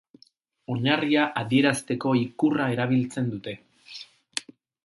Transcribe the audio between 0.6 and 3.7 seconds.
Oinarria adierazteko ikurra erabiltzen dute.